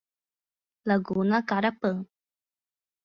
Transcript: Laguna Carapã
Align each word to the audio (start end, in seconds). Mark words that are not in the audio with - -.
Laguna 0.87 1.43
Carapã 1.45 1.93